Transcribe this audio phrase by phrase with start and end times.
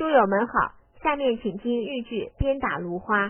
[0.00, 0.72] 书友们好，
[1.02, 3.26] 下面请听豫剧《鞭打芦花》。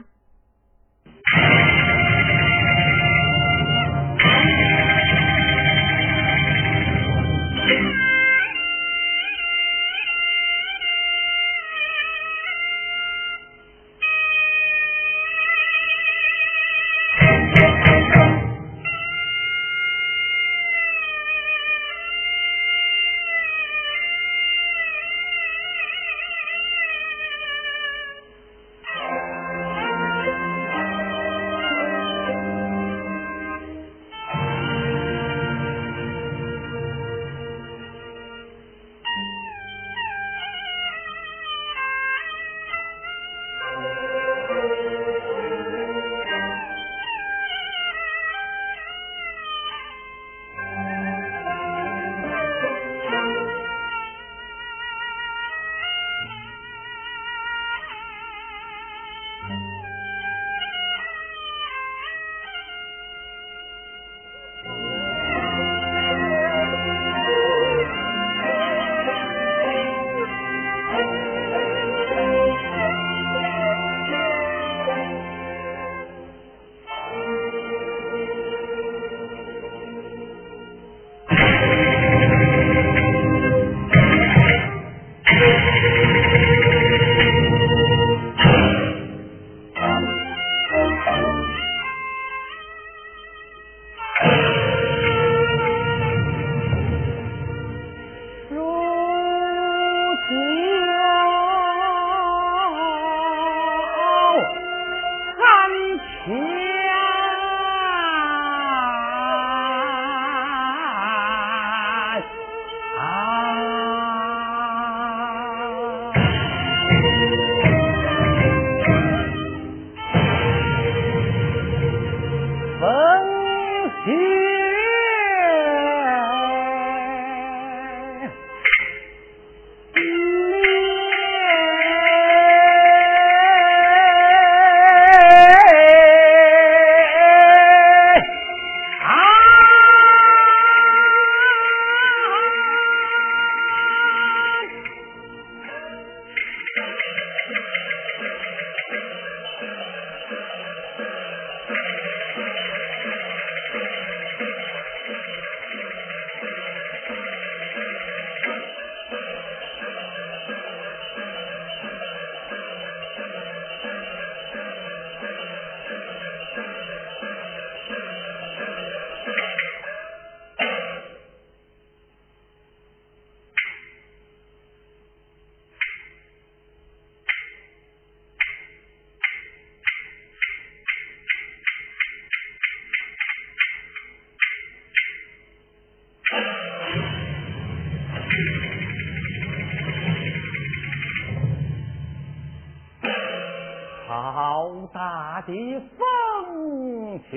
[194.92, 195.52] 大地
[195.96, 197.36] 风起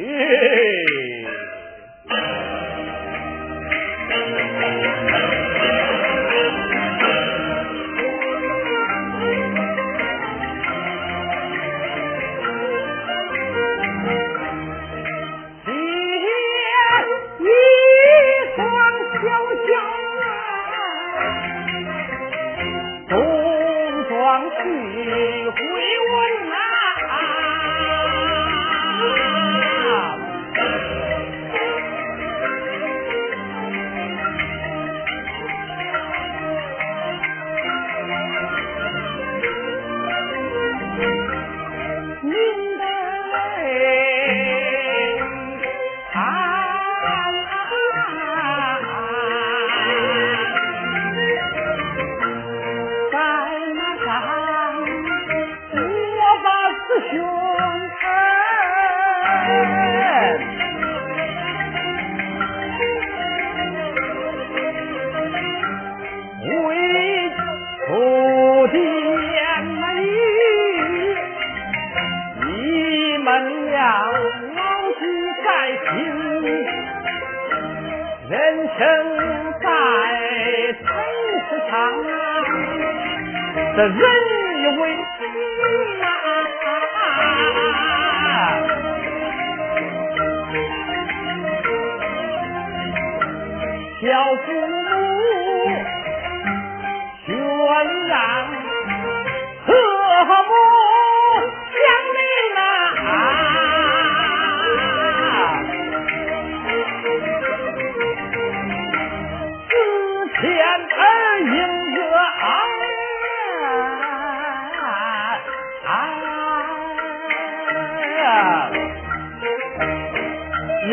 [83.75, 84.32] 这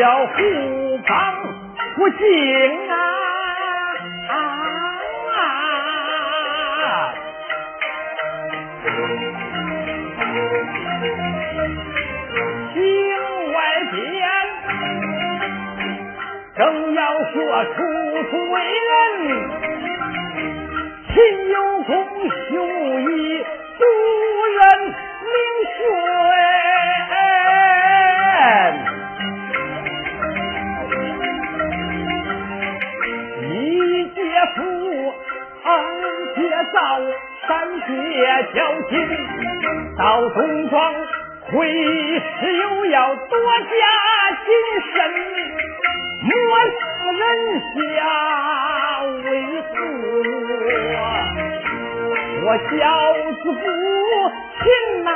[0.01, 0.33] 叫虎
[1.07, 1.13] 帮
[1.95, 2.17] 不敬
[2.89, 2.91] 啊！
[12.73, 12.81] 境
[13.53, 13.57] 外
[13.91, 13.95] 边
[16.57, 16.59] 正
[16.95, 16.99] 要
[17.31, 17.77] 说处
[18.31, 18.55] 处为
[18.89, 18.97] 人，
[21.13, 21.13] 勤
[21.51, 21.93] 有功，
[22.49, 22.51] 修
[23.11, 23.13] 义，
[38.21, 38.93] 劫交金，
[39.97, 40.93] 到东庄。
[41.51, 43.71] 会师又要多加
[44.45, 44.47] 谨
[44.93, 44.93] 慎，
[46.21, 46.31] 莫
[46.77, 46.81] 使
[47.17, 47.21] 人
[47.73, 47.79] 下
[49.25, 49.25] 为
[49.57, 49.73] 祸。
[52.43, 52.47] 我
[52.77, 52.81] 教
[53.41, 53.65] 子不
[54.59, 54.63] 勤
[55.03, 55.09] 呐。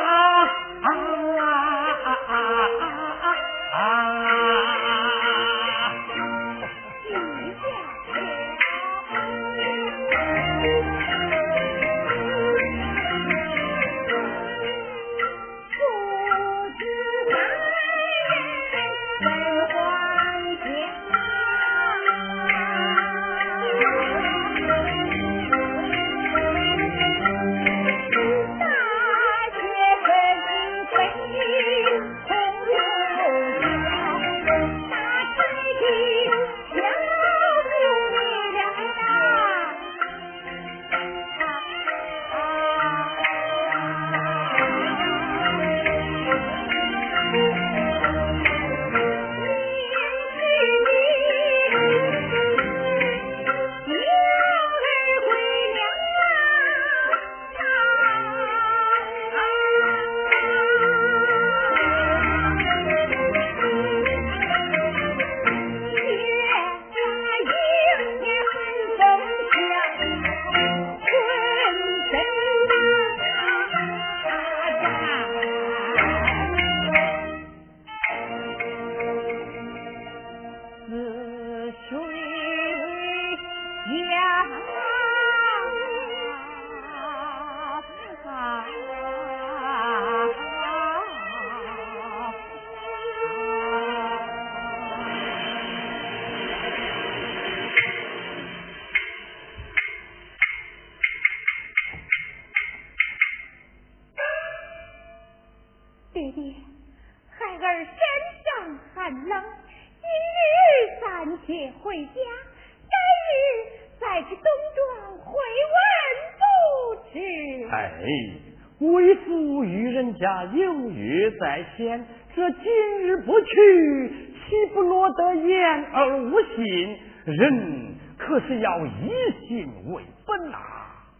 [127.26, 129.12] 人可是要以
[129.48, 130.58] 信为本呐，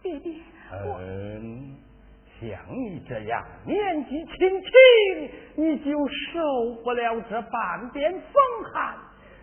[0.02, 0.34] 爹爹，
[0.72, 1.74] 嗯，
[2.40, 4.70] 像你这样年纪轻轻，
[5.56, 8.40] 你就受不了这半点风
[8.72, 8.94] 寒，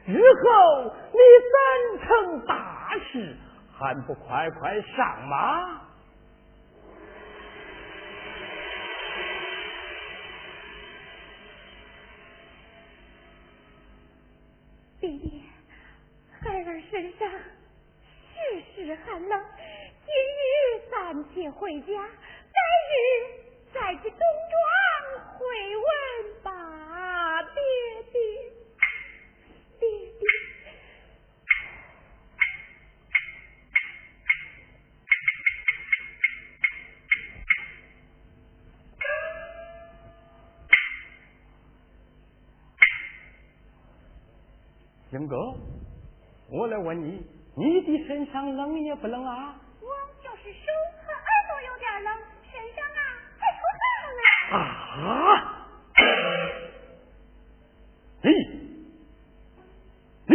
[0.07, 1.19] 日后你
[1.51, 3.35] 怎成大事？
[3.77, 5.81] 还不快快上马？
[16.93, 17.27] 身上
[18.35, 19.43] 时时寒冷，
[20.05, 22.59] 今日暂且回家，改
[22.91, 22.93] 日
[23.73, 24.19] 再去东
[24.51, 24.59] 庄
[25.33, 25.43] 会
[25.75, 25.85] 问
[26.43, 27.57] 吧，爹
[28.11, 28.21] 爹，
[29.79, 30.21] 爹爹。
[45.13, 45.55] 英哥。
[46.53, 47.19] 我来问你，
[47.55, 49.55] 你的身上冷也不冷啊？
[49.81, 49.87] 我
[50.21, 52.13] 就是手和耳朵有点冷，
[52.51, 53.01] 身上啊
[53.39, 53.83] 还出汗
[54.13, 54.21] 了。
[54.93, 55.65] 啊！
[58.21, 58.29] 你
[60.27, 60.31] 你，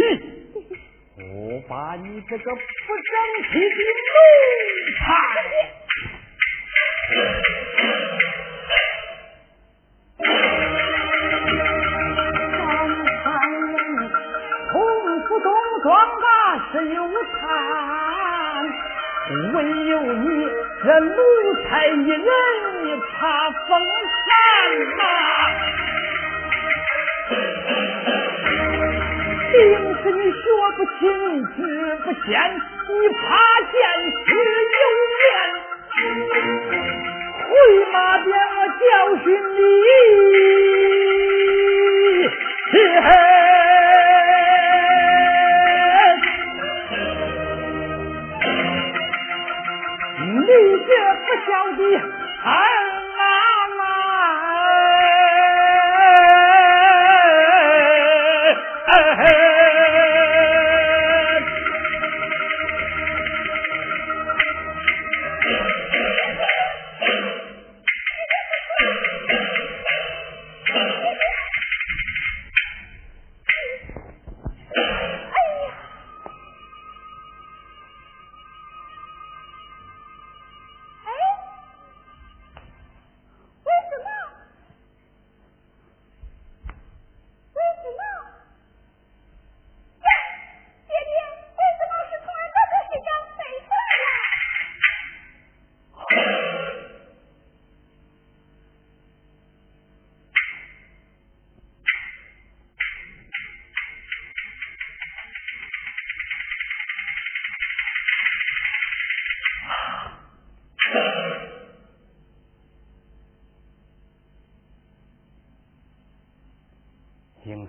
[1.23, 3.15] 我把你这个不争
[3.49, 4.11] 气的奴
[4.99, 5.07] 才！
[19.31, 19.55] 唯
[19.89, 20.25] 有你
[20.83, 21.17] 这奴
[21.63, 22.25] 才一人，
[22.83, 23.69] 你怕风
[24.25, 24.27] 寒
[24.97, 25.01] 呐？
[29.51, 29.55] 定
[30.01, 30.35] 是你学
[30.77, 30.99] 不清，
[31.55, 31.57] 知
[32.03, 32.27] 不见，
[32.87, 33.19] 你怕
[33.71, 33.73] 见
[34.15, 34.17] 死
[34.73, 34.81] 有
[35.19, 35.21] 面，
[37.49, 37.51] 回
[37.91, 38.81] 马鞭我教
[39.23, 39.59] 训你。
[42.71, 43.48] 嘿嘿。
[51.49, 51.95] 高低，
[52.45, 52.78] 哎。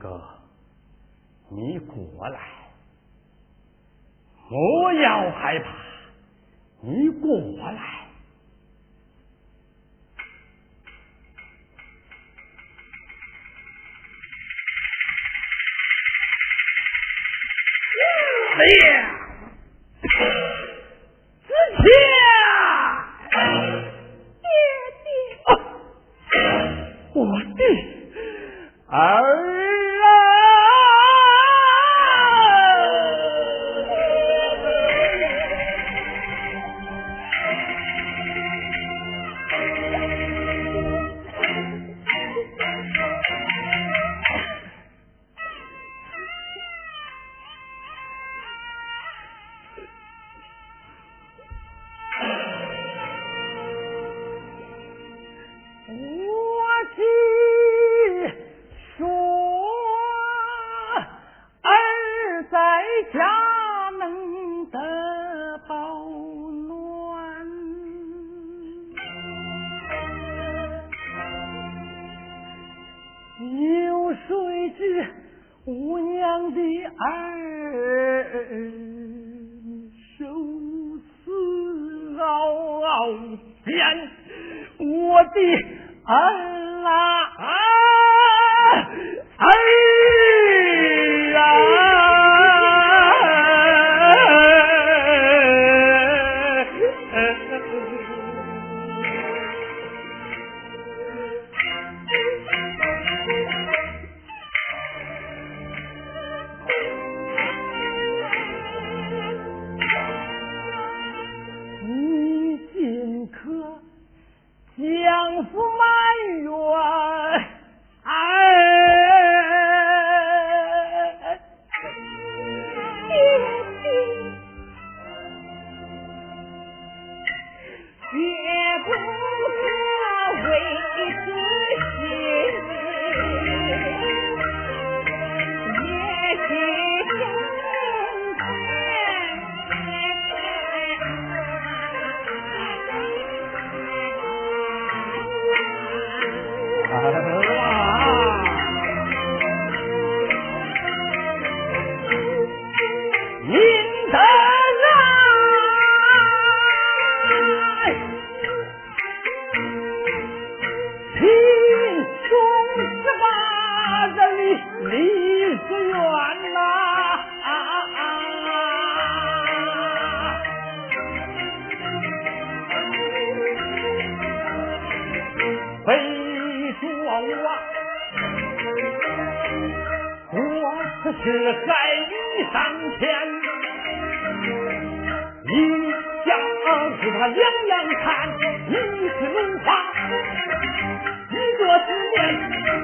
[0.00, 0.20] 哥，
[1.50, 2.40] 你过来，
[4.48, 5.70] 莫要害怕，
[6.80, 7.99] 你过来。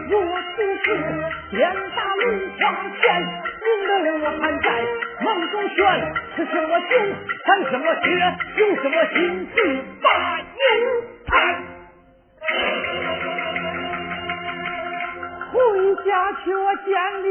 [0.09, 0.13] 如
[0.55, 0.87] 此时，
[1.51, 1.57] 天
[1.95, 2.23] 打雷
[2.59, 2.63] 光
[3.01, 3.05] 现，
[3.85, 4.67] 人的我还在
[5.23, 5.77] 梦中悬。
[6.37, 6.93] 是什么酒，
[7.45, 8.05] 还什么血，
[8.59, 9.15] 用什么心
[9.55, 9.57] 碎
[10.03, 10.07] 把
[10.39, 10.45] 银
[11.27, 11.29] 财？
[15.53, 15.55] 回
[16.05, 16.09] 家
[16.45, 16.87] 去，我见
[17.23, 17.27] 你。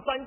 [0.00, 0.26] 三